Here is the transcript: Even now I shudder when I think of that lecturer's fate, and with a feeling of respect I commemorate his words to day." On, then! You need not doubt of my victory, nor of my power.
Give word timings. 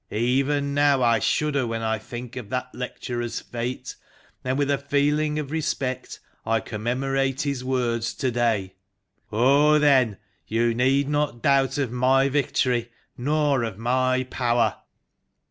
Even 0.09 0.73
now 0.73 1.03
I 1.03 1.19
shudder 1.19 1.67
when 1.67 1.83
I 1.83 1.99
think 1.99 2.35
of 2.35 2.49
that 2.49 2.73
lecturer's 2.73 3.39
fate, 3.39 3.95
and 4.43 4.57
with 4.57 4.71
a 4.71 4.79
feeling 4.79 5.37
of 5.37 5.51
respect 5.51 6.19
I 6.43 6.59
commemorate 6.59 7.43
his 7.43 7.63
words 7.63 8.15
to 8.15 8.31
day." 8.31 8.77
On, 9.31 9.79
then! 9.79 10.17
You 10.47 10.73
need 10.73 11.07
not 11.07 11.43
doubt 11.43 11.77
of 11.77 11.91
my 11.91 12.29
victory, 12.29 12.89
nor 13.15 13.61
of 13.63 13.77
my 13.77 14.23
power. 14.23 14.77